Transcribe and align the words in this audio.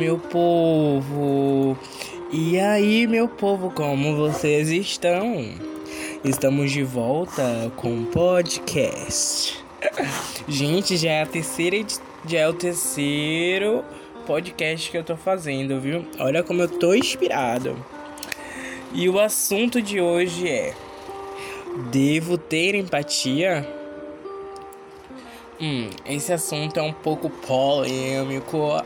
meu 0.00 0.18
povo! 0.18 1.76
E 2.32 2.58
aí, 2.58 3.06
meu 3.06 3.28
povo, 3.28 3.70
como 3.70 4.16
vocês 4.16 4.70
estão? 4.70 5.44
Estamos 6.24 6.72
de 6.72 6.82
volta 6.82 7.70
com 7.76 8.00
o 8.00 8.06
podcast. 8.06 9.62
Gente, 10.48 10.96
já 10.96 11.10
é 11.10 11.22
a 11.22 11.26
terceira 11.26 11.76
já 12.24 12.38
é 12.38 12.48
o 12.48 12.54
terceiro 12.54 13.84
podcast 14.26 14.90
que 14.90 14.96
eu 14.96 15.04
tô 15.04 15.18
fazendo, 15.18 15.78
viu? 15.78 16.06
Olha 16.18 16.42
como 16.42 16.62
eu 16.62 16.68
tô 16.68 16.94
inspirado. 16.94 17.76
E 18.94 19.06
o 19.06 19.20
assunto 19.20 19.82
de 19.82 20.00
hoje 20.00 20.48
é: 20.48 20.74
Devo 21.92 22.38
ter 22.38 22.74
empatia? 22.74 23.68
Hum, 25.60 25.90
esse 26.06 26.32
assunto 26.32 26.80
é 26.80 26.82
um 26.82 26.92
pouco 26.92 27.28
polêmico. 27.28 28.82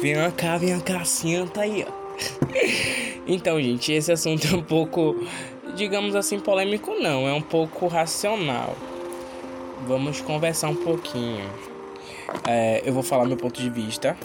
Vem 0.00 0.14
cá, 0.32 0.56
vem 0.56 0.78
cá, 0.80 1.04
senta 1.04 1.62
aí, 1.62 1.86
ó. 1.86 1.92
Então, 3.26 3.60
gente, 3.60 3.92
esse 3.92 4.10
assunto 4.10 4.46
é 4.46 4.56
um 4.56 4.62
pouco, 4.62 5.14
digamos 5.76 6.14
assim, 6.14 6.40
polêmico 6.40 6.94
não, 6.94 7.28
é 7.28 7.32
um 7.34 7.42
pouco 7.42 7.86
racional. 7.86 8.74
Vamos 9.86 10.20
conversar 10.22 10.70
um 10.70 10.74
pouquinho. 10.74 11.44
É, 12.46 12.82
eu 12.84 12.92
vou 12.92 13.02
falar 13.02 13.26
meu 13.26 13.36
ponto 13.36 13.60
de 13.60 13.68
vista, 13.68 14.16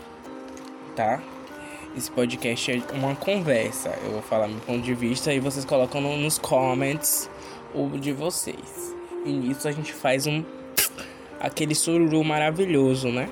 tá? 0.95 1.21
Esse 1.95 2.09
podcast 2.09 2.71
é 2.71 2.81
uma 2.95 3.15
conversa. 3.15 3.89
Eu 4.03 4.12
vou 4.13 4.21
falar 4.21 4.48
meu 4.48 4.59
ponto 4.62 4.81
de 4.81 4.93
vista 4.93 5.34
e 5.34 5.39
vocês 5.39 5.65
colocam 5.65 6.01
no, 6.01 6.17
nos 6.17 6.37
comments 6.37 7.29
o 7.75 7.89
de 7.98 8.12
vocês. 8.12 8.95
E 9.25 9.31
nisso 9.31 9.67
a 9.67 9.71
gente 9.71 9.93
faz 9.93 10.25
um 10.25 10.43
aquele 11.39 11.75
sururu 11.75 12.23
maravilhoso, 12.23 13.09
né? 13.09 13.29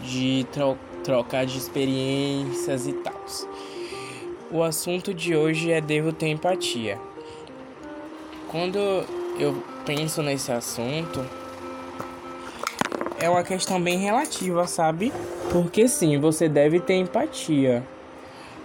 De 0.00 0.46
tro 0.52 0.76
trocar 1.02 1.46
de 1.46 1.58
experiências 1.58 2.86
e 2.86 2.92
tal. 2.92 3.24
O 4.50 4.62
assunto 4.62 5.14
de 5.14 5.34
hoje 5.34 5.70
é 5.70 5.80
devo 5.80 6.12
ter 6.12 6.28
empatia. 6.28 6.98
Quando 8.48 8.78
eu 9.38 9.62
penso 9.86 10.22
nesse 10.22 10.52
assunto, 10.52 11.24
é 13.18 13.28
uma 13.28 13.42
questão 13.42 13.80
bem 13.80 13.98
relativa, 13.98 14.66
sabe? 14.66 15.12
Porque 15.50 15.88
sim, 15.88 16.18
você 16.18 16.48
deve 16.48 16.80
ter 16.80 16.94
empatia, 16.94 17.82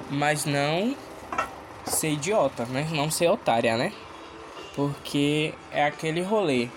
mas 0.10 0.46
não 0.46 0.96
ser 1.86 2.12
idiota, 2.12 2.66
né? 2.66 2.88
Não 2.92 3.10
ser 3.10 3.30
otária, 3.30 3.78
né? 3.78 3.94
Porque 4.76 5.54
é 5.72 5.86
aquele 5.86 6.22
rolê 6.22 6.68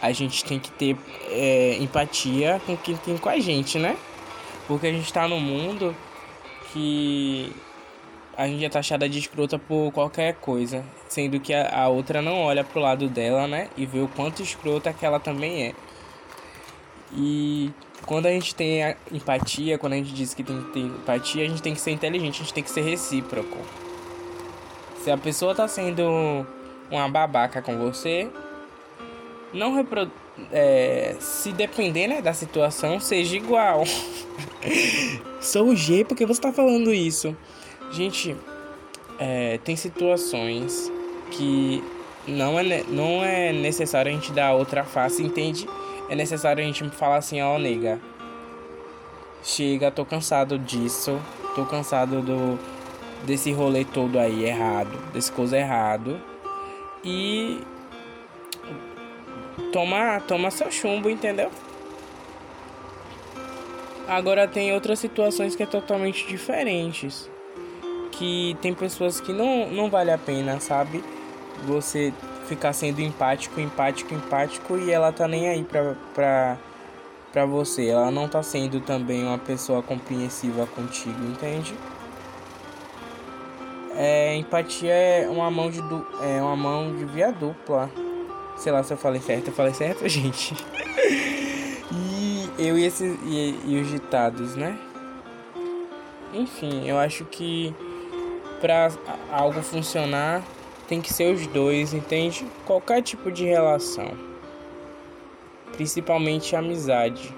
a 0.00 0.12
gente 0.12 0.44
tem 0.44 0.58
que 0.58 0.70
ter 0.70 0.96
é, 1.28 1.76
empatia 1.80 2.60
com 2.66 2.76
quem 2.76 2.96
tem 2.96 3.16
com 3.16 3.28
a 3.28 3.38
gente, 3.38 3.78
né? 3.78 3.96
Porque 4.66 4.86
a 4.86 4.92
gente 4.92 5.12
tá 5.12 5.28
num 5.28 5.40
mundo 5.40 5.94
que 6.72 7.52
a 8.36 8.46
gente 8.46 8.64
é 8.64 8.68
taxada 8.68 9.08
de 9.08 9.18
escrota 9.18 9.58
por 9.58 9.90
qualquer 9.92 10.34
coisa, 10.34 10.84
sendo 11.08 11.40
que 11.40 11.54
a, 11.54 11.84
a 11.84 11.88
outra 11.88 12.20
não 12.20 12.42
olha 12.42 12.62
pro 12.62 12.80
lado 12.80 13.08
dela, 13.08 13.46
né? 13.46 13.68
E 13.76 13.86
vê 13.86 14.00
o 14.00 14.08
quanto 14.08 14.42
escrota 14.42 14.92
que 14.92 15.06
ela 15.06 15.18
também 15.18 15.68
é. 15.68 15.74
E 17.12 17.70
quando 18.04 18.26
a 18.26 18.30
gente 18.30 18.54
tem 18.54 18.84
a 18.84 18.96
empatia, 19.10 19.78
quando 19.78 19.94
a 19.94 19.96
gente 19.96 20.12
diz 20.12 20.34
que 20.34 20.42
tem 20.42 20.62
que 20.62 20.72
ter 20.72 20.80
empatia, 20.80 21.44
a 21.44 21.48
gente 21.48 21.62
tem 21.62 21.72
que 21.72 21.80
ser 21.80 21.92
inteligente, 21.92 22.40
a 22.40 22.44
gente 22.44 22.52
tem 22.52 22.64
que 22.64 22.70
ser 22.70 22.82
recíproco. 22.82 23.58
Se 24.98 25.10
a 25.10 25.16
pessoa 25.16 25.54
tá 25.54 25.66
sendo 25.68 26.46
uma 26.90 27.08
babaca 27.08 27.62
com 27.62 27.78
você, 27.78 28.28
não 29.52 29.74
reprodu 29.74 30.25
é, 30.52 31.16
se 31.18 31.52
depender 31.52 32.06
né, 32.06 32.20
da 32.20 32.32
situação, 32.32 33.00
seja 33.00 33.36
igual. 33.36 33.84
Sou 35.40 35.68
o 35.68 35.76
G 35.76 36.04
porque 36.04 36.26
você 36.26 36.40
tá 36.40 36.52
falando 36.52 36.92
isso. 36.92 37.36
Gente, 37.90 38.36
é, 39.18 39.58
tem 39.58 39.76
situações 39.76 40.90
que 41.30 41.82
não 42.26 42.58
é, 42.58 42.82
não 42.88 43.24
é 43.24 43.52
necessário 43.52 44.10
a 44.10 44.14
gente 44.14 44.32
dar 44.32 44.54
outra 44.54 44.84
face, 44.84 45.22
entende? 45.22 45.68
É 46.08 46.14
necessário 46.14 46.62
a 46.62 46.66
gente 46.66 46.88
falar 46.90 47.16
assim, 47.16 47.40
ó, 47.40 47.54
oh, 47.54 47.58
nega. 47.58 48.00
Chega, 49.42 49.90
tô 49.90 50.04
cansado 50.04 50.58
disso. 50.58 51.20
Tô 51.54 51.64
cansado 51.64 52.20
do 52.20 52.58
desse 53.24 53.50
rolê 53.52 53.84
todo 53.84 54.18
aí 54.18 54.44
errado, 54.44 54.96
desse 55.12 55.32
coisa 55.32 55.56
errado. 55.56 56.20
E 57.04 57.60
toma, 59.72 60.20
toma 60.20 60.50
seu 60.50 60.70
chumbo, 60.70 61.08
entendeu? 61.10 61.50
Agora 64.08 64.46
tem 64.46 64.72
outras 64.72 64.98
situações 64.98 65.56
que 65.56 65.62
é 65.62 65.66
totalmente 65.66 66.26
diferentes. 66.28 67.28
Que 68.12 68.56
tem 68.62 68.72
pessoas 68.72 69.20
que 69.20 69.32
não, 69.32 69.68
não 69.68 69.90
vale 69.90 70.10
a 70.10 70.18
pena, 70.18 70.60
sabe? 70.60 71.02
Você 71.64 72.12
ficar 72.46 72.72
sendo 72.72 73.00
empático, 73.00 73.60
empático, 73.60 74.14
empático 74.14 74.78
e 74.78 74.90
ela 74.90 75.12
tá 75.12 75.26
nem 75.26 75.48
aí 75.48 75.64
pra, 75.64 75.96
pra, 76.14 76.56
pra 77.32 77.44
você. 77.44 77.88
Ela 77.88 78.10
não 78.10 78.28
tá 78.28 78.42
sendo 78.42 78.80
também 78.80 79.24
uma 79.24 79.38
pessoa 79.38 79.82
compreensiva 79.82 80.66
contigo, 80.66 81.24
entende? 81.24 81.74
É, 83.96 84.36
empatia 84.36 84.92
é 84.92 85.28
uma 85.28 85.50
mão 85.50 85.70
de, 85.70 85.80
é 86.22 86.40
uma 86.40 86.54
mão 86.56 86.94
de 86.94 87.04
via 87.06 87.32
dupla. 87.32 87.90
Sei 88.56 88.72
lá 88.72 88.82
se 88.82 88.92
eu 88.92 88.96
falei 88.96 89.20
certo, 89.20 89.48
eu 89.48 89.52
falei 89.52 89.74
certo, 89.74 90.06
gente. 90.08 90.54
e 91.92 92.48
eu 92.58 92.78
e, 92.78 92.84
esses, 92.84 93.18
e, 93.24 93.58
e 93.66 93.80
os 93.80 93.90
ditados, 93.90 94.56
né? 94.56 94.78
Enfim, 96.32 96.86
eu 96.88 96.98
acho 96.98 97.24
que 97.24 97.74
para 98.60 98.90
algo 99.30 99.62
funcionar 99.62 100.42
tem 100.88 101.00
que 101.00 101.12
ser 101.12 101.34
os 101.34 101.46
dois, 101.46 101.92
entende? 101.92 102.46
Qualquer 102.64 103.02
tipo 103.02 103.30
de 103.30 103.44
relação. 103.44 104.10
Principalmente 105.72 106.54
amizade 106.54 107.34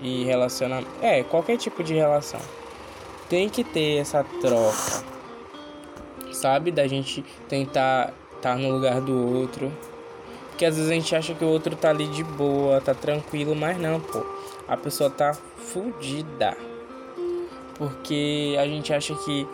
e 0.00 0.24
relacionamento. 0.24 0.90
É, 1.02 1.22
qualquer 1.22 1.56
tipo 1.56 1.84
de 1.84 1.94
relação. 1.94 2.40
Tem 3.28 3.48
que 3.48 3.62
ter 3.62 3.98
essa 3.98 4.24
troca. 4.40 5.04
Sabe? 6.32 6.70
Da 6.70 6.86
gente 6.86 7.24
tentar 7.48 8.12
estar 8.36 8.56
no 8.56 8.70
lugar 8.70 9.00
do 9.00 9.38
outro 9.38 9.70
porque 10.60 10.66
às 10.66 10.76
vezes 10.76 10.90
a 10.90 10.94
gente 10.94 11.16
acha 11.16 11.34
que 11.34 11.42
o 11.42 11.48
outro 11.48 11.74
tá 11.74 11.88
ali 11.88 12.06
de 12.08 12.22
boa, 12.22 12.82
tá 12.82 12.92
tranquilo, 12.92 13.56
mas 13.56 13.78
não, 13.78 13.98
pô. 13.98 14.22
A 14.68 14.76
pessoa 14.76 15.08
tá 15.08 15.32
fudida. 15.32 16.54
Porque 17.76 18.54
a 18.60 18.66
gente 18.66 18.92
acha 18.92 19.14
que 19.14 19.48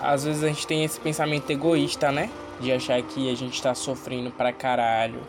às 0.00 0.24
vezes 0.24 0.42
a 0.42 0.48
gente 0.48 0.66
tem 0.66 0.84
esse 0.84 0.98
pensamento 0.98 1.50
egoísta, 1.50 2.10
né? 2.10 2.30
De 2.58 2.72
achar 2.72 3.02
que 3.02 3.30
a 3.30 3.36
gente 3.36 3.60
tá 3.60 3.74
sofrendo 3.74 4.30
pra 4.30 4.54
caralho. 4.54 5.20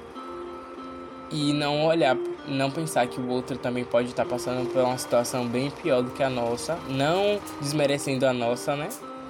E 1.29 1.51
não 1.51 1.85
olhar, 1.85 2.15
não 2.47 2.71
pensar 2.71 3.05
que 3.07 3.19
o 3.19 3.27
outro 3.27 3.57
também 3.57 3.83
pode 3.83 4.07
estar 4.07 4.23
tá 4.23 4.29
passando 4.29 4.71
por 4.71 4.81
uma 4.83 4.97
situação 4.97 5.45
bem 5.45 5.69
pior 5.69 6.01
do 6.01 6.11
que 6.11 6.23
a 6.23 6.29
nossa. 6.29 6.79
Não 6.87 7.41
desmerecendo 7.59 8.25
a 8.25 8.31
nossa, 8.31 8.73
né? 8.73 8.87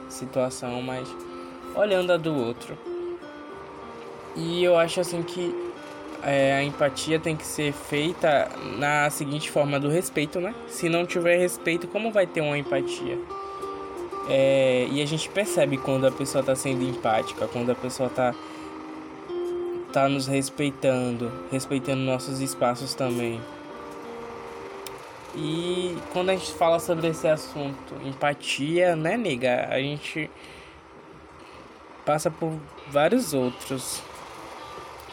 Situação, 0.08 0.84
mas 0.84 1.10
olhando 1.76 2.14
a 2.14 2.18
do 2.18 2.32
outro. 2.32 2.91
E 4.36 4.64
eu 4.64 4.78
acho 4.78 5.02
assim 5.02 5.22
que 5.22 5.54
é, 6.24 6.54
a 6.54 6.64
empatia 6.64 7.20
tem 7.20 7.36
que 7.36 7.46
ser 7.46 7.74
feita 7.74 8.50
na 8.78 9.10
seguinte 9.10 9.50
forma 9.50 9.80
do 9.80 9.90
respeito, 9.90 10.40
né? 10.40 10.54
Se 10.68 10.88
não 10.88 11.06
tiver 11.06 11.38
respeito, 11.38 11.88
como 11.88 12.12
vai 12.12 12.26
ter 12.28 12.42
uma 12.42 12.58
empatia? 12.58 13.18
É, 14.30 14.88
e 14.92 15.02
a 15.02 15.06
gente 15.06 15.28
percebe 15.30 15.78
quando 15.78 16.06
a 16.06 16.12
pessoa 16.12 16.42
está 16.42 16.56
sendo 16.56 16.84
empática, 16.84 17.48
quando 17.48 17.72
a 17.72 17.76
pessoa 17.76 18.08
está 18.08 18.34
tá 19.92 20.08
nos 20.08 20.28
respeitando, 20.28 21.32
respeitando 21.52 22.02
nossos 22.02 22.40
espaços 22.40 22.94
também. 22.94 23.42
E 25.36 25.98
quando 26.14 26.30
a 26.30 26.36
gente 26.36 26.54
fala 26.54 26.80
sobre 26.80 27.08
esse 27.08 27.28
assunto, 27.28 27.96
empatia, 28.06 28.96
né, 28.96 29.18
nega? 29.18 29.68
A 29.70 29.80
gente 29.80 30.30
passa 32.06 32.30
por 32.30 32.54
vários 32.90 33.34
outros 33.34 34.04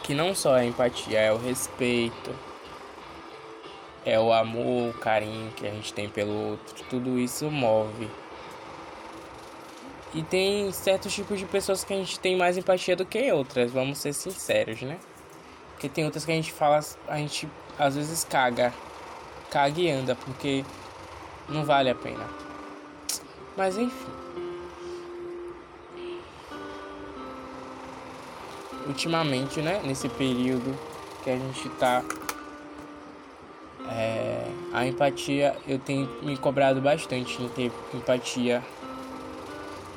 que 0.09 0.15
não 0.15 0.35
só 0.35 0.57
é 0.57 0.65
empatia, 0.65 1.21
é 1.21 1.31
o 1.31 1.37
respeito, 1.37 2.35
é 4.07 4.19
o 4.19 4.33
amor, 4.33 4.89
o 4.89 4.99
carinho 4.99 5.53
que 5.53 5.67
a 5.67 5.71
gente 5.71 5.93
tem 5.93 6.09
pelo 6.09 6.33
outro, 6.33 6.83
tudo 6.89 7.19
isso 7.19 7.51
move. 7.51 8.11
E 10.15 10.23
tem 10.23 10.73
certos 10.73 11.15
tipos 11.15 11.39
de 11.39 11.45
pessoas 11.45 11.85
que 11.85 11.93
a 11.93 11.97
gente 11.99 12.19
tem 12.19 12.39
mais 12.39 12.57
empatia 12.57 12.97
do 12.97 13.05
que 13.05 13.31
outras, 13.31 13.71
vamos 13.71 13.99
ser 13.99 14.15
sinceros, 14.15 14.81
né? 14.81 14.99
Porque 15.73 15.91
tem 15.91 16.07
outras 16.07 16.25
que 16.25 16.33
a 16.33 16.37
gente 16.37 16.53
fala, 16.53 16.81
a 17.07 17.19
gente 17.19 17.47
às 17.79 17.95
vezes 17.95 18.25
caga, 18.25 18.73
caga 19.51 19.79
e 19.79 19.91
anda, 19.91 20.15
porque 20.15 20.65
não 21.51 21.67
vale 21.67 21.91
a 21.91 21.95
pena. 21.95 22.27
Mas 23.55 23.77
enfim. 23.77 24.48
Ultimamente, 28.89 29.61
né, 29.61 29.81
nesse 29.85 30.09
período 30.09 30.77
que 31.23 31.31
a 31.31 31.37
gente 31.37 31.69
tá 31.71 32.03
É, 33.91 34.45
a 34.73 34.87
empatia, 34.87 35.57
eu 35.67 35.79
tenho 35.79 36.09
me 36.23 36.37
cobrado 36.37 36.81
bastante 36.81 37.43
em 37.43 37.49
ter 37.49 37.73
empatia. 37.95 38.63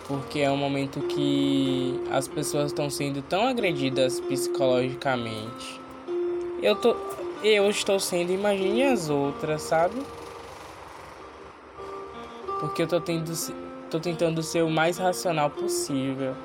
Porque 0.08 0.40
é 0.40 0.50
um 0.50 0.58
momento 0.58 1.02
que 1.02 2.02
as 2.10 2.28
pessoas 2.28 2.68
estão 2.68 2.90
sendo 2.90 3.22
tão 3.22 3.46
agredidas 3.46 4.20
psicologicamente. 4.22 5.80
Eu, 6.62 6.76
tô, 6.76 6.96
eu 7.44 7.70
estou 7.70 8.00
sendo, 8.00 8.32
imagine 8.32 8.84
as 8.84 9.10
outras, 9.10 9.62
sabe? 9.62 10.02
Porque 12.60 12.84
eu 12.84 12.88
tô, 12.88 13.02
tendo, 13.02 13.32
tô 13.90 14.00
tentando 14.00 14.42
ser 14.42 14.64
o 14.64 14.70
mais 14.70 14.98
racional 14.98 15.50
possível, 15.50 16.36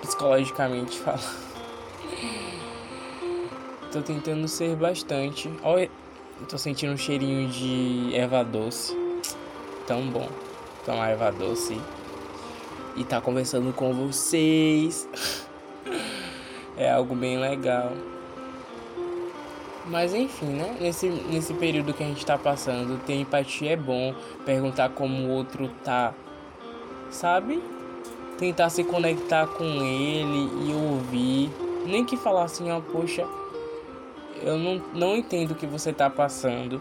psicologicamente 0.00 0.98
falando. 0.98 1.50
tô 3.92 4.02
tentando 4.02 4.46
ser 4.48 4.76
bastante. 4.76 5.50
Olha, 5.62 5.90
tô 6.48 6.58
sentindo 6.58 6.92
um 6.92 6.96
cheirinho 6.96 7.48
de 7.48 8.14
erva 8.14 8.44
doce. 8.44 8.96
Tão 9.86 10.06
bom 10.08 10.28
tomar 10.84 11.10
erva 11.10 11.30
doce 11.30 11.80
e 12.96 13.04
tá 13.04 13.20
conversando 13.20 13.72
com 13.72 13.92
vocês. 13.92 15.08
é 16.76 16.90
algo 16.90 17.14
bem 17.14 17.38
legal. 17.38 17.92
Mas 19.86 20.14
enfim, 20.14 20.46
né? 20.46 20.76
Nesse, 20.80 21.08
nesse 21.08 21.54
período 21.54 21.92
que 21.92 22.02
a 22.02 22.06
gente 22.06 22.24
tá 22.24 22.38
passando, 22.38 23.00
ter 23.04 23.14
empatia 23.14 23.72
é 23.72 23.76
bom. 23.76 24.14
Perguntar 24.44 24.90
como 24.90 25.26
o 25.26 25.30
outro 25.30 25.68
tá. 25.84 26.14
Sabe? 27.10 27.60
Tentar 28.40 28.70
se 28.70 28.82
conectar 28.82 29.46
com 29.46 29.64
ele 29.64 30.48
e 30.66 30.72
ouvir. 30.72 31.50
Nem 31.86 32.04
que 32.04 32.16
falar 32.16 32.44
assim, 32.44 32.72
ó, 32.72 32.80
poxa, 32.80 33.26
eu 34.42 34.56
não, 34.56 34.82
não 34.94 35.14
entendo 35.14 35.50
o 35.50 35.54
que 35.54 35.66
você 35.66 35.92
tá 35.92 36.08
passando. 36.08 36.80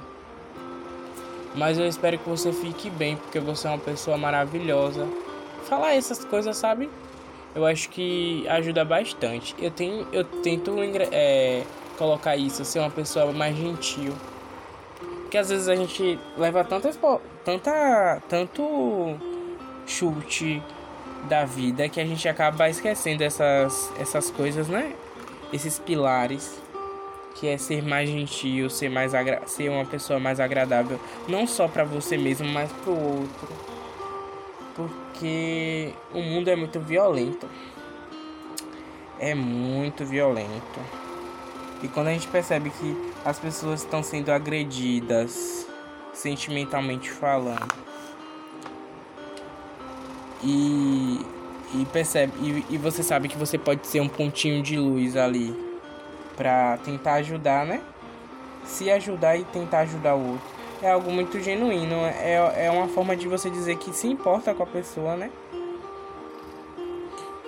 Mas 1.53 1.77
eu 1.77 1.85
espero 1.85 2.17
que 2.17 2.29
você 2.29 2.53
fique 2.53 2.89
bem, 2.89 3.17
porque 3.17 3.41
você 3.41 3.67
é 3.67 3.71
uma 3.71 3.77
pessoa 3.77 4.17
maravilhosa. 4.17 5.05
Falar 5.65 5.95
essas 5.95 6.23
coisas, 6.23 6.55
sabe? 6.55 6.89
Eu 7.53 7.65
acho 7.65 7.89
que 7.89 8.47
ajuda 8.47 8.85
bastante. 8.85 9.53
Eu 9.59 9.69
tenho, 9.69 10.07
eu 10.13 10.23
tento 10.23 10.73
é, 11.11 11.63
colocar 11.97 12.37
isso, 12.37 12.63
ser 12.63 12.79
uma 12.79 12.89
pessoa 12.89 13.33
mais 13.33 13.57
gentil. 13.57 14.13
Porque 15.23 15.37
às 15.37 15.49
vezes 15.49 15.67
a 15.67 15.75
gente 15.75 16.17
leva 16.37 16.63
tantas, 16.63 16.97
tanta, 17.43 18.21
tanto 18.29 19.17
chute 19.85 20.63
da 21.27 21.45
vida 21.45 21.89
que 21.89 21.99
a 21.99 22.05
gente 22.05 22.27
acaba 22.27 22.69
esquecendo 22.69 23.23
essas, 23.23 23.91
essas 23.99 24.29
coisas, 24.31 24.67
né? 24.67 24.93
Esses 25.51 25.79
pilares 25.79 26.59
que 27.35 27.47
é 27.47 27.57
ser 27.57 27.81
mais 27.83 28.09
gentil, 28.09 28.69
ser 28.69 28.89
mais 28.89 29.13
ser 29.45 29.69
uma 29.69 29.85
pessoa 29.85 30.19
mais 30.19 30.39
agradável, 30.39 30.99
não 31.27 31.47
só 31.47 31.67
para 31.67 31.85
você 31.85 32.17
mesmo, 32.17 32.47
mas 32.47 32.71
pro 32.83 32.91
outro. 32.91 33.47
Porque 34.75 35.93
o 36.13 36.21
mundo 36.21 36.49
é 36.49 36.55
muito 36.55 36.79
violento. 36.79 37.47
É 39.19 39.33
muito 39.33 40.05
violento. 40.05 40.79
E 41.81 41.87
quando 41.87 42.07
a 42.07 42.11
gente 42.11 42.27
percebe 42.27 42.69
que 42.69 43.13
as 43.23 43.39
pessoas 43.39 43.81
estão 43.83 44.03
sendo 44.03 44.31
agredidas, 44.31 45.65
sentimentalmente 46.13 47.09
falando, 47.09 47.88
e, 50.43 51.25
e 51.73 51.85
percebe 51.91 52.33
e, 52.39 52.75
e 52.75 52.77
você 52.77 53.03
sabe 53.03 53.27
que 53.27 53.37
você 53.37 53.57
pode 53.57 53.85
ser 53.87 54.01
um 54.01 54.07
pontinho 54.07 54.61
de 54.61 54.77
luz 54.77 55.15
ali 55.15 55.55
para 56.35 56.77
tentar 56.77 57.15
ajudar, 57.15 57.65
né? 57.65 57.81
Se 58.63 58.89
ajudar 58.89 59.35
e 59.35 59.43
tentar 59.45 59.79
ajudar 59.79 60.15
o 60.15 60.31
outro. 60.31 60.47
É 60.81 60.91
algo 60.91 61.11
muito 61.11 61.39
genuíno, 61.41 61.95
é, 62.05 62.65
é 62.65 62.71
uma 62.71 62.87
forma 62.87 63.15
de 63.15 63.27
você 63.27 63.49
dizer 63.49 63.77
que 63.77 63.91
se 63.91 64.07
importa 64.07 64.53
com 64.53 64.63
a 64.63 64.67
pessoa, 64.67 65.17
né? 65.17 65.29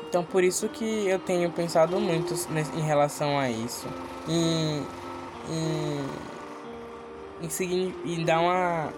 Então 0.09 0.25
por 0.25 0.43
isso 0.43 0.67
que 0.67 1.07
eu 1.07 1.17
tenho 1.17 1.49
pensado 1.49 1.97
muito 2.01 2.35
em 2.75 2.81
relação 2.81 3.39
a 3.39 3.49
isso. 3.49 3.87
Em, 4.27 4.85
em, 5.49 7.47
em, 7.61 7.95
em 8.03 8.25
dar 8.25 8.41
uma, 8.41 8.89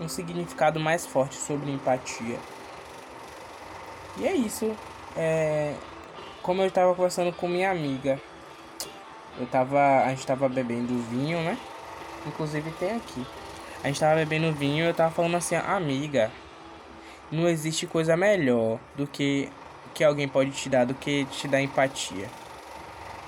um 0.00 0.08
significado 0.08 0.80
mais 0.80 1.06
forte 1.06 1.36
sobre 1.36 1.70
empatia. 1.70 2.38
E 4.18 4.26
é 4.26 4.34
isso. 4.34 4.74
É, 5.16 5.74
como 6.42 6.62
eu 6.62 6.68
estava 6.68 6.94
conversando 6.94 7.32
com 7.32 7.48
minha 7.48 7.70
amiga, 7.70 8.20
eu 9.38 9.46
tava. 9.46 10.04
A 10.04 10.08
gente 10.10 10.26
tava 10.26 10.48
bebendo 10.48 10.96
vinho, 11.10 11.40
né? 11.40 11.58
Inclusive 12.26 12.70
tem 12.72 12.92
aqui. 12.92 13.26
A 13.82 13.88
gente 13.88 14.00
tava 14.00 14.16
bebendo 14.16 14.52
vinho 14.52 14.84
e 14.84 14.88
eu 14.88 14.94
tava 14.94 15.12
falando 15.12 15.36
assim, 15.36 15.54
amiga, 15.54 16.30
não 17.30 17.48
existe 17.48 17.86
coisa 17.86 18.16
melhor 18.16 18.78
do 18.96 19.06
que 19.06 19.50
que 19.96 20.04
alguém 20.04 20.28
pode 20.28 20.50
te 20.50 20.68
dar 20.68 20.84
do 20.84 20.94
que 20.94 21.24
te 21.26 21.48
dar 21.48 21.60
empatia. 21.62 22.28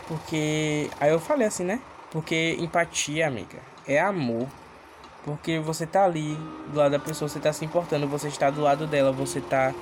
Porque. 0.06 0.90
Aí 1.00 1.10
eu 1.10 1.18
falei 1.18 1.46
assim, 1.46 1.64
né? 1.64 1.80
Porque 2.10 2.56
empatia, 2.60 3.26
amiga, 3.26 3.58
é 3.86 3.98
amor. 3.98 4.46
Porque 5.24 5.58
você 5.58 5.86
tá 5.86 6.04
ali 6.04 6.34
do 6.68 6.78
lado 6.78 6.92
da 6.92 6.98
pessoa, 6.98 7.28
você 7.28 7.40
tá 7.40 7.52
se 7.52 7.64
importando, 7.64 8.06
você 8.06 8.28
está 8.28 8.50
do 8.50 8.60
lado 8.60 8.86
dela, 8.86 9.12
você 9.12 9.40
tá 9.40 9.74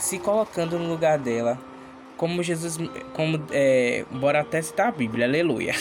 se 0.00 0.18
colocando 0.18 0.78
no 0.78 0.88
lugar 0.88 1.18
dela. 1.18 1.58
Como 2.16 2.42
Jesus. 2.42 2.78
Como. 3.14 3.40
É, 3.50 4.04
bora 4.10 4.40
até 4.40 4.60
citar 4.60 4.88
a 4.88 4.90
Bíblia, 4.90 5.26
aleluia. 5.26 5.74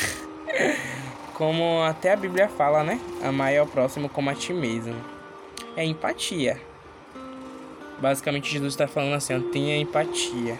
como 1.33 1.81
até 1.83 2.13
a 2.13 2.15
Bíblia 2.15 2.47
fala, 2.47 2.83
né? 2.83 2.99
Amar 3.23 3.57
ao 3.57 3.65
próximo 3.65 4.09
como 4.09 4.29
a 4.29 4.35
ti 4.35 4.53
mesmo. 4.53 4.95
É 5.75 5.83
empatia. 5.83 6.61
Basicamente, 7.99 8.51
Jesus 8.51 8.73
está 8.73 8.87
falando 8.87 9.15
assim: 9.15 9.35
ó, 9.35 9.51
tenha 9.51 9.77
empatia. 9.77 10.57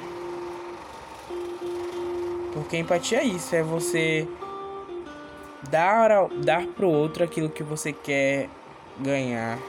Porque 2.54 2.78
empatia 2.78 3.20
é 3.20 3.24
isso, 3.24 3.56
é 3.56 3.62
você 3.62 4.28
dar, 5.70 6.12
ao, 6.12 6.30
dar 6.30 6.66
pro 6.68 6.90
outro 6.90 7.24
aquilo 7.24 7.50
que 7.50 7.64
você 7.64 7.94
quer 7.94 8.50
ganhar. 9.00 9.60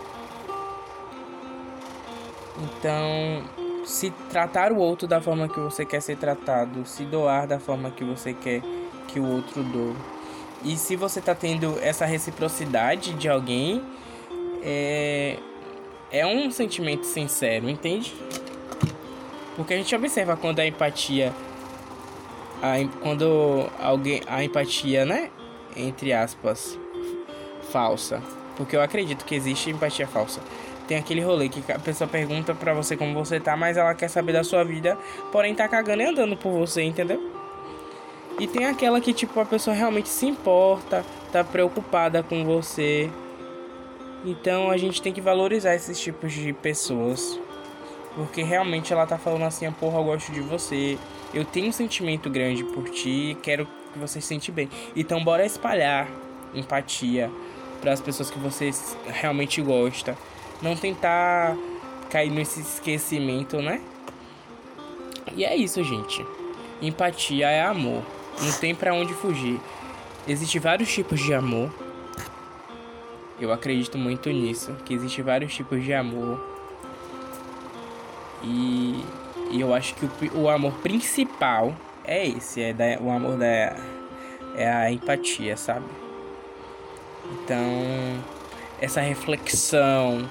Então, 2.58 3.44
se 3.90 4.10
tratar 4.30 4.70
o 4.70 4.76
outro 4.76 5.08
da 5.08 5.20
forma 5.20 5.48
que 5.48 5.58
você 5.58 5.84
quer 5.84 6.00
ser 6.00 6.16
tratado, 6.16 6.86
se 6.86 7.04
doar 7.04 7.46
da 7.46 7.58
forma 7.58 7.90
que 7.90 8.04
você 8.04 8.32
quer 8.32 8.62
que 9.08 9.18
o 9.18 9.26
outro 9.26 9.64
doe. 9.64 9.96
E 10.64 10.76
se 10.76 10.94
você 10.94 11.20
tá 11.20 11.34
tendo 11.34 11.76
essa 11.80 12.06
reciprocidade 12.06 13.14
de 13.14 13.28
alguém, 13.28 13.82
é, 14.62 15.36
é 16.12 16.24
um 16.24 16.50
sentimento 16.52 17.04
sincero, 17.04 17.68
entende? 17.68 18.14
Porque 19.56 19.74
a 19.74 19.76
gente 19.76 19.94
observa 19.94 20.36
quando 20.36 20.60
a 20.60 20.66
empatia 20.66 21.32
a, 22.62 22.74
quando 23.02 23.68
alguém 23.80 24.22
a 24.28 24.44
empatia, 24.44 25.04
né, 25.04 25.30
entre 25.74 26.12
aspas, 26.12 26.78
falsa, 27.72 28.22
porque 28.56 28.76
eu 28.76 28.82
acredito 28.82 29.24
que 29.24 29.34
existe 29.34 29.70
empatia 29.70 30.06
falsa. 30.06 30.40
Tem 30.90 30.98
aquele 30.98 31.20
rolê 31.20 31.48
que 31.48 31.62
a 31.70 31.78
pessoa 31.78 32.08
pergunta 32.08 32.52
pra 32.52 32.74
você 32.74 32.96
como 32.96 33.14
você 33.14 33.38
tá, 33.38 33.56
mas 33.56 33.76
ela 33.76 33.94
quer 33.94 34.08
saber 34.08 34.32
da 34.32 34.42
sua 34.42 34.64
vida, 34.64 34.98
porém 35.30 35.54
tá 35.54 35.68
cagando 35.68 36.02
e 36.02 36.06
andando 36.06 36.36
por 36.36 36.50
você, 36.50 36.82
entendeu? 36.82 37.32
E 38.40 38.48
tem 38.48 38.66
aquela 38.66 39.00
que 39.00 39.14
tipo 39.14 39.38
a 39.38 39.44
pessoa 39.44 39.76
realmente 39.76 40.08
se 40.08 40.26
importa, 40.26 41.04
tá 41.30 41.44
preocupada 41.44 42.24
com 42.24 42.44
você, 42.44 43.08
então 44.24 44.68
a 44.68 44.76
gente 44.76 45.00
tem 45.00 45.12
que 45.12 45.20
valorizar 45.20 45.76
esses 45.76 46.00
tipos 46.00 46.32
de 46.32 46.52
pessoas. 46.52 47.38
Porque 48.16 48.42
realmente 48.42 48.92
ela 48.92 49.06
tá 49.06 49.16
falando 49.16 49.44
assim, 49.44 49.70
porra, 49.70 50.00
eu 50.00 50.02
gosto 50.02 50.32
de 50.32 50.40
você. 50.40 50.98
Eu 51.32 51.44
tenho 51.44 51.68
um 51.68 51.72
sentimento 51.72 52.28
grande 52.28 52.64
por 52.64 52.88
ti, 52.88 53.38
quero 53.44 53.64
que 53.92 53.98
você 54.00 54.20
se 54.20 54.26
sente 54.26 54.50
bem. 54.50 54.68
Então 54.96 55.22
bora 55.22 55.46
espalhar 55.46 56.08
empatia 56.52 57.30
para 57.80 57.92
as 57.92 58.00
pessoas 58.00 58.28
que 58.28 58.40
você 58.40 58.70
realmente 59.06 59.62
gosta. 59.62 60.18
Não 60.62 60.76
tentar 60.76 61.56
cair 62.10 62.30
nesse 62.30 62.60
esquecimento, 62.60 63.62
né? 63.62 63.80
E 65.34 65.44
é 65.44 65.56
isso, 65.56 65.82
gente. 65.82 66.24
Empatia 66.82 67.48
é 67.48 67.62
amor. 67.62 68.02
Não 68.40 68.52
tem 68.52 68.74
para 68.74 68.94
onde 68.94 69.14
fugir. 69.14 69.60
Existem 70.26 70.60
vários 70.60 70.92
tipos 70.92 71.20
de 71.20 71.32
amor. 71.32 71.72
Eu 73.40 73.52
acredito 73.52 73.96
muito 73.96 74.28
nisso, 74.30 74.74
que 74.84 74.92
existe 74.92 75.22
vários 75.22 75.54
tipos 75.54 75.82
de 75.82 75.94
amor. 75.94 76.38
E, 78.42 79.02
e 79.50 79.60
eu 79.60 79.72
acho 79.74 79.94
que 79.94 80.04
o, 80.04 80.42
o 80.42 80.48
amor 80.48 80.72
principal 80.74 81.74
é 82.04 82.26
esse, 82.26 82.60
é 82.60 82.72
da, 82.72 82.98
o 83.00 83.10
amor 83.10 83.36
da 83.36 83.76
é 84.56 84.68
a 84.68 84.92
empatia, 84.92 85.56
sabe? 85.56 85.86
Então, 87.32 87.62
essa 88.80 89.00
reflexão 89.00 90.28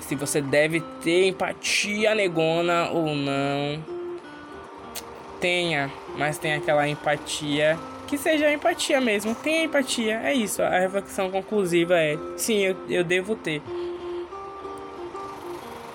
se 0.00 0.14
você 0.14 0.40
deve 0.40 0.80
ter 1.02 1.28
empatia 1.28 2.14
negona 2.14 2.90
ou 2.90 3.14
não. 3.14 3.82
tenha, 5.40 5.90
mas 6.16 6.38
tenha 6.38 6.58
aquela 6.58 6.88
empatia 6.88 7.78
que 8.12 8.18
seja 8.18 8.52
empatia 8.52 9.00
mesmo. 9.00 9.34
Tenha 9.34 9.64
empatia, 9.64 10.20
é 10.22 10.34
isso. 10.34 10.62
A 10.62 10.78
reflexão 10.78 11.30
conclusiva 11.30 11.98
é: 11.98 12.18
sim, 12.36 12.58
eu, 12.58 12.76
eu 12.88 13.02
devo 13.02 13.34
ter. 13.34 13.62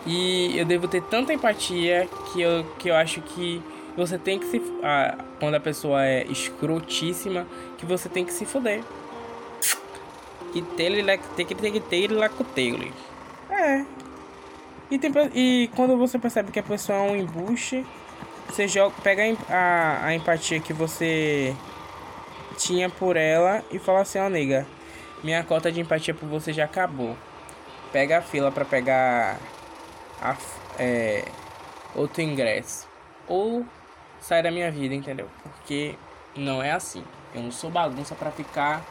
E 0.04 0.58
eu 0.58 0.66
devo 0.66 0.88
ter 0.88 1.04
tanta 1.04 1.32
empatia 1.32 2.10
que 2.32 2.42
eu, 2.42 2.66
que 2.80 2.90
eu 2.90 2.96
acho 2.96 3.22
que 3.22 3.62
você 3.96 4.18
tem 4.18 4.40
que 4.40 4.46
se. 4.46 4.60
Ah, 4.82 5.16
quando 5.40 5.56
a 5.56 5.60
pessoa 5.60 6.04
é 6.04 6.26
escrotíssima, 6.26 7.46
que 7.78 7.86
você 7.86 8.10
tem 8.10 8.26
que 8.26 8.34
se 8.34 8.46
foder. 8.46 8.84
Que 10.54 10.62
ter 10.62 11.06
tem 11.36 11.46
que 11.46 11.54
ter 11.54 11.72
que 11.72 11.80
ter 11.80 12.12
lá 12.12 12.30
com 12.30 12.44
É. 13.58 13.86
E, 14.90 14.98
tem, 14.98 15.12
e 15.34 15.70
quando 15.76 15.98
você 15.98 16.18
percebe 16.18 16.52
que 16.52 16.60
a 16.60 16.64
pessoa 16.64 17.00
é 17.00 17.02
um 17.02 17.16
embuste, 17.16 17.86
você 18.48 18.68
joga, 18.68 18.96
pega 19.04 19.24
a, 19.50 20.06
a 20.06 20.16
empatia 20.16 20.60
que 20.60 20.72
você 20.72 21.56
tinha 22.58 22.90
por 22.90 23.18
ela 23.18 23.64
e 23.72 23.80
fala 23.80 24.02
assim, 24.02 24.20
ó 24.20 24.28
oh, 24.28 24.30
nega, 24.30 24.66
minha 25.24 25.44
cota 25.44 25.72
de 25.72 25.82
empatia 25.82 26.14
por 26.14 26.30
você 26.30 26.54
já 26.54 26.66
acabou. 26.66 27.18
Pega 27.92 28.20
a 28.20 28.22
fila 28.22 28.52
para 28.52 28.64
pegar 28.64 29.38
a, 30.22 30.36
é, 30.78 31.26
outro 31.96 32.22
ingresso. 32.22 32.88
Ou 33.28 33.66
sai 34.20 34.42
da 34.42 34.52
minha 34.52 34.72
vida, 34.72 34.94
entendeu? 34.94 35.28
Porque 35.44 35.96
não 36.36 36.62
é 36.62 36.72
assim. 36.72 37.04
Eu 37.34 37.42
não 37.42 37.52
sou 37.52 37.70
bagunça 37.70 38.16
para 38.16 38.32
ficar. 38.32 38.86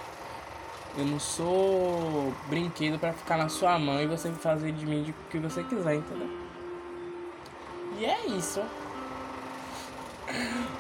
Eu 0.96 1.04
não 1.04 1.20
sou 1.20 2.32
brinquedo 2.48 2.98
para 2.98 3.12
ficar 3.12 3.36
na 3.36 3.48
sua 3.48 3.78
mão 3.78 4.00
e 4.02 4.06
você 4.06 4.30
fazer 4.32 4.72
de 4.72 4.86
mim 4.86 5.02
o 5.10 5.30
que 5.30 5.38
você 5.38 5.62
quiser, 5.62 5.96
entendeu? 5.96 6.28
E 7.98 8.04
é 8.04 8.26
isso. 8.26 8.62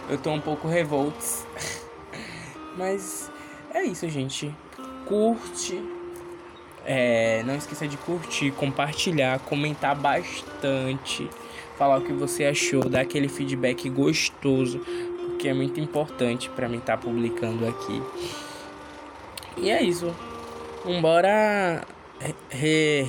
Eu 0.08 0.18
tô 0.18 0.30
um 0.30 0.40
pouco 0.40 0.68
revoltos. 0.68 1.44
Mas 2.76 3.30
é 3.72 3.82
isso, 3.84 4.08
gente. 4.08 4.54
Curte 5.06 5.82
é, 6.86 7.42
não 7.44 7.56
esqueça 7.56 7.88
de 7.88 7.96
curtir, 7.96 8.52
compartilhar, 8.52 9.40
comentar 9.40 9.94
bastante, 9.96 11.28
falar 11.76 11.98
o 11.98 12.00
que 12.02 12.12
você 12.12 12.44
achou, 12.44 12.88
dar 12.88 13.00
aquele 13.00 13.28
feedback 13.28 13.90
gostoso, 13.90 14.78
porque 15.26 15.48
é 15.48 15.52
muito 15.52 15.80
importante 15.80 16.48
para 16.48 16.68
mim 16.68 16.78
estar 16.78 16.96
tá 16.96 17.02
publicando 17.02 17.66
aqui. 17.66 18.00
E 19.56 19.70
é 19.70 19.82
isso. 19.82 20.14
Bora 21.00 21.84
re. 22.50 23.06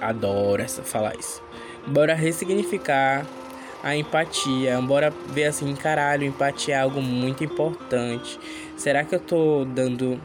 Adoro 0.00 0.62
essa, 0.62 0.82
falar 0.82 1.16
isso. 1.16 1.42
Bora 1.86 2.14
ressignificar 2.14 3.26
a 3.82 3.96
empatia. 3.96 4.80
Bora 4.80 5.10
ver 5.28 5.44
assim, 5.44 5.74
caralho, 5.74 6.24
empatia 6.24 6.74
é 6.74 6.80
algo 6.80 7.00
muito 7.00 7.42
importante. 7.42 8.38
Será 8.76 9.04
que 9.04 9.14
eu 9.14 9.20
tô 9.20 9.64
dando 9.64 10.20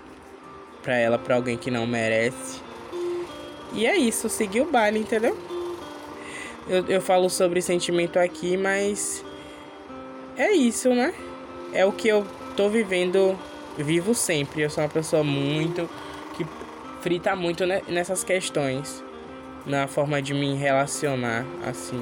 pra 0.84 0.98
ela 0.98 1.18
pra 1.18 1.36
alguém 1.36 1.58
que 1.58 1.72
não 1.72 1.88
merece. 1.88 2.62
E 3.74 3.88
é 3.88 3.96
isso, 3.98 4.30
seguir 4.30 4.62
o 4.62 4.66
baile, 4.66 5.00
entendeu? 5.00 5.36
Eu, 6.68 6.86
eu 6.88 7.02
falo 7.02 7.30
sobre 7.30 7.62
sentimento 7.62 8.20
aqui, 8.20 8.56
mas 8.56 9.26
é 10.38 10.52
isso, 10.52 10.90
né? 10.90 11.14
É 11.74 11.86
o 11.86 11.92
que 11.92 12.08
eu 12.08 12.26
tô 12.56 12.70
vivendo, 12.70 13.38
vivo 13.78 14.14
sempre. 14.14 14.62
Eu 14.62 14.70
sou 14.70 14.84
uma 14.84 14.90
pessoa 14.90 15.24
muito 15.24 15.90
que 16.36 16.46
frita 17.02 17.36
muito 17.36 17.66
nessas 17.66 18.24
questões, 18.24 19.04
na 19.66 19.88
forma 19.88 20.22
de 20.22 20.34
me 20.34 20.56
relacionar 20.56 21.46
assim. 21.66 22.02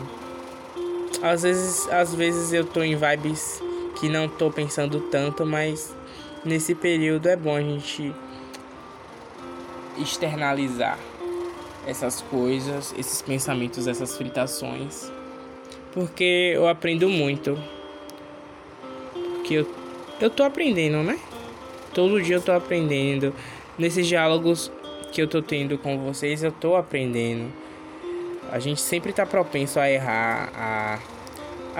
Às 1.21 1.43
vezes, 1.43 1.87
às 1.89 2.15
vezes 2.15 2.53
eu 2.53 2.65
tô 2.65 2.81
em 2.81 2.95
vibes 2.95 3.61
que 3.99 4.09
não 4.09 4.27
tô 4.27 4.49
pensando 4.49 4.99
tanto, 5.01 5.45
mas 5.45 5.95
nesse 6.43 6.73
período 6.73 7.27
é 7.27 7.35
bom 7.35 7.55
a 7.55 7.61
gente 7.61 8.13
externalizar 9.97 10.97
essas 11.85 12.21
coisas, 12.21 12.93
esses 12.97 13.21
pensamentos, 13.21 13.87
essas 13.87 14.15
fritações, 14.17 15.11
porque 15.91 16.53
eu 16.55 16.67
aprendo 16.67 17.09
muito. 17.09 17.57
Porque 19.35 19.55
eu, 19.55 19.67
eu 20.19 20.29
tô 20.29 20.43
aprendendo, 20.43 21.03
né? 21.03 21.19
Todo 21.93 22.21
dia 22.21 22.35
eu 22.35 22.41
tô 22.41 22.51
aprendendo. 22.51 23.33
Nesses 23.77 24.07
diálogos 24.07 24.71
que 25.11 25.21
eu 25.21 25.27
tô 25.27 25.41
tendo 25.41 25.77
com 25.77 25.97
vocês, 25.99 26.43
eu 26.43 26.51
tô 26.51 26.75
aprendendo. 26.75 27.51
A 28.51 28.59
gente 28.59 28.81
sempre 28.81 29.13
tá 29.13 29.25
propenso 29.25 29.79
a 29.79 29.89
errar, 29.89 30.51
a, 30.55 30.99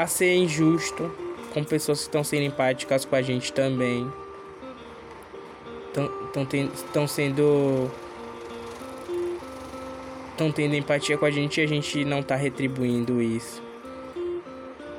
a 0.02 0.08
ser 0.08 0.36
injusto 0.36 1.12
com 1.54 1.64
pessoas 1.64 2.00
que 2.00 2.06
estão 2.06 2.24
sendo 2.24 2.44
empáticas 2.44 3.04
com 3.04 3.16
a 3.16 3.22
gente 3.22 3.52
também 3.52 4.10
estão 6.74 7.08
sendo 7.08 7.92
estão 10.32 10.52
tendo 10.52 10.76
empatia 10.76 11.18
com 11.18 11.26
a 11.26 11.32
gente 11.32 11.60
e 11.60 11.64
a 11.64 11.68
gente 11.68 12.06
não 12.06 12.24
tá 12.24 12.36
retribuindo 12.36 13.22
isso. 13.22 13.62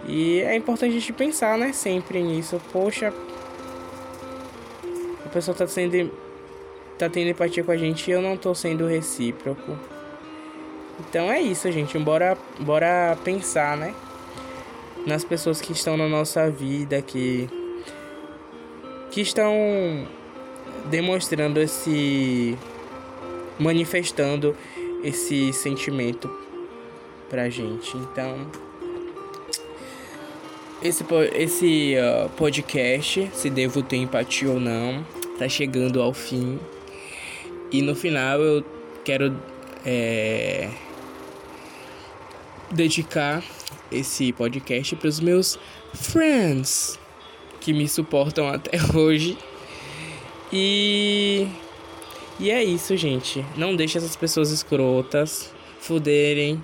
E 0.06 0.40
é 0.40 0.54
importante 0.54 0.90
a 0.90 0.98
gente 1.00 1.12
pensar, 1.12 1.56
né, 1.56 1.72
sempre 1.72 2.22
nisso. 2.22 2.60
Poxa, 2.72 3.12
pessoa 5.32 5.56
tá 5.56 5.66
sendo 5.66 6.10
tá 6.98 7.08
tendo 7.08 7.30
empatia 7.30 7.64
com 7.64 7.72
a 7.72 7.76
gente 7.76 8.08
e 8.08 8.12
eu 8.12 8.22
não 8.22 8.36
tô 8.36 8.54
sendo 8.54 8.86
recíproco. 8.86 9.76
Então 11.00 11.30
é 11.32 11.40
isso, 11.40 11.70
gente. 11.72 11.98
Bora, 11.98 12.36
bora 12.60 13.16
pensar, 13.24 13.76
né? 13.76 13.94
Nas 15.06 15.24
pessoas 15.24 15.60
que 15.60 15.72
estão 15.72 15.96
na 15.96 16.08
nossa 16.08 16.48
vida, 16.50 17.02
que 17.02 17.48
que 19.10 19.20
estão 19.20 19.52
demonstrando 20.88 21.60
esse 21.60 22.56
manifestando 23.58 24.56
esse 25.02 25.52
sentimento 25.52 26.30
pra 27.28 27.48
gente. 27.48 27.96
Então, 27.96 28.46
esse, 30.82 31.04
esse 31.34 31.94
uh, 31.96 32.28
podcast, 32.30 33.30
se 33.32 33.50
devo 33.50 33.82
ter 33.82 33.96
empatia 33.96 34.50
ou 34.50 34.60
não, 34.60 35.04
tá 35.38 35.48
chegando 35.48 36.00
ao 36.00 36.12
fim. 36.12 36.58
E 37.70 37.82
no 37.82 37.94
final 37.94 38.40
eu 38.40 38.64
quero 39.04 39.36
é, 39.84 40.70
dedicar 42.70 43.42
esse 43.90 44.32
podcast 44.32 44.96
para 44.96 45.08
os 45.08 45.20
meus 45.20 45.58
friends 45.94 46.98
que 47.60 47.72
me 47.72 47.88
suportam 47.88 48.48
até 48.48 48.78
hoje. 48.96 49.38
E 50.52 51.46
e 52.40 52.50
é 52.50 52.62
isso, 52.62 52.96
gente. 52.96 53.44
Não 53.56 53.76
deixe 53.76 53.98
essas 53.98 54.16
pessoas 54.16 54.50
escrotas 54.50 55.52
fuderem. 55.80 56.62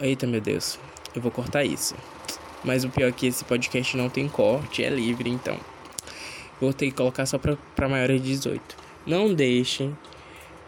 Eita, 0.00 0.26
meu 0.26 0.40
Deus. 0.40 0.78
Eu 1.14 1.22
vou 1.22 1.30
cortar 1.30 1.64
isso. 1.64 1.94
Mas 2.62 2.84
o 2.84 2.90
pior 2.90 3.08
é 3.08 3.12
que 3.12 3.26
esse 3.26 3.44
podcast 3.44 3.96
não 3.96 4.08
tem 4.08 4.28
corte, 4.28 4.84
é 4.84 4.90
livre, 4.90 5.30
então. 5.30 5.58
Vou 6.60 6.72
ter 6.72 6.86
que 6.86 6.92
colocar 6.92 7.26
só 7.26 7.38
pra 7.38 7.88
maiores 7.88 8.22
de 8.22 8.28
18. 8.28 8.76
Não 9.06 9.32
deixem 9.32 9.96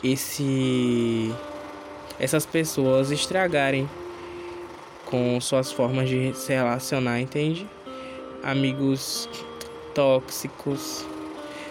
esse 0.03 1.33
essas 2.21 2.45
pessoas 2.45 3.11
estragarem 3.11 3.89
com 5.07 5.41
suas 5.41 5.71
formas 5.71 6.09
de 6.09 6.35
se 6.35 6.53
relacionar, 6.53 7.21
entende? 7.21 7.67
Amigos 8.43 9.29
tóxicos 9.95 11.07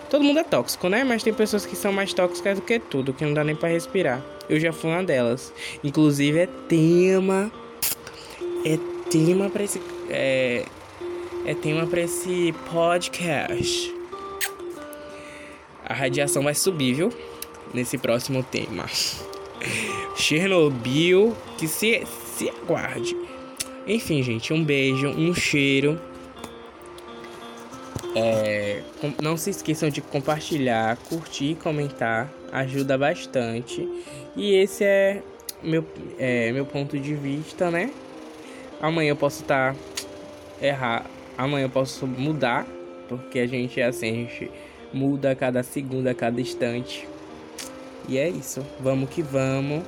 Todo 0.09 0.23
mundo 0.23 0.39
é 0.39 0.43
tóxico, 0.43 0.87
né? 0.87 1.03
Mas 1.03 1.21
tem 1.21 1.33
pessoas 1.33 1.65
que 1.65 1.75
são 1.75 1.91
mais 1.91 2.13
tóxicas 2.13 2.57
do 2.57 2.61
que 2.61 2.79
tudo, 2.79 3.13
que 3.13 3.25
não 3.25 3.33
dá 3.33 3.43
nem 3.43 3.55
para 3.55 3.69
respirar. 3.69 4.23
Eu 4.47 4.59
já 4.59 4.71
fui 4.71 4.89
uma 4.89 5.03
delas. 5.03 5.53
Inclusive 5.83 6.39
é 6.39 6.47
tema. 6.69 7.51
É 8.63 8.79
tema 9.09 9.49
para 9.49 9.63
esse. 9.63 9.81
É, 10.09 10.63
é 11.45 11.53
tema 11.55 11.85
para 11.85 12.01
esse 12.01 12.53
podcast. 12.71 13.96
A 15.87 15.93
radiação 15.93 16.43
vai 16.43 16.53
subir, 16.53 16.93
viu? 16.93 17.13
Nesse 17.73 17.97
próximo 17.97 18.43
tema. 18.43 18.85
Chernobyl, 20.17 21.35
que 21.57 21.67
se, 21.67 22.05
se 22.05 22.49
aguarde. 22.49 23.15
Enfim, 23.87 24.21
gente, 24.21 24.51
um 24.51 24.61
beijo, 24.61 25.07
um 25.07 25.33
cheiro. 25.33 25.97
É, 28.13 28.81
não 29.21 29.37
se 29.37 29.51
esqueçam 29.51 29.89
de 29.89 30.01
compartilhar, 30.01 30.97
curtir, 31.07 31.55
comentar, 31.55 32.29
ajuda 32.51 32.97
bastante. 32.97 33.87
E 34.35 34.55
esse 34.55 34.83
é 34.83 35.21
meu, 35.63 35.85
é, 36.19 36.51
meu 36.51 36.65
ponto 36.65 36.99
de 36.99 37.13
vista, 37.13 37.71
né? 37.71 37.91
Amanhã 38.81 39.09
eu 39.09 39.15
posso 39.15 39.41
estar 39.41 39.73
tá, 39.73 39.79
errar, 40.61 41.05
amanhã 41.37 41.65
eu 41.65 41.69
posso 41.69 42.05
mudar, 42.05 42.67
porque 43.07 43.39
a 43.39 43.47
gente 43.47 43.79
é 43.79 43.85
assim, 43.85 44.09
a 44.09 44.13
gente 44.13 44.51
muda 44.93 45.31
a 45.31 45.35
cada 45.35 45.63
segundo, 45.63 46.07
a 46.07 46.13
cada 46.13 46.39
instante. 46.39 47.07
E 48.07 48.17
é 48.17 48.29
isso, 48.29 48.65
vamos 48.79 49.09
que 49.09 49.21
vamos. 49.21 49.83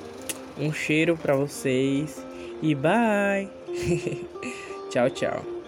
Um 0.57 0.73
cheiro 0.73 1.15
para 1.15 1.35
vocês 1.35 2.21
e 2.61 2.75
bye. 2.75 3.49
tchau, 4.91 5.09
tchau. 5.09 5.58